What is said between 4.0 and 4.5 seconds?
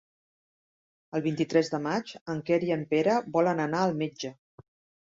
metge.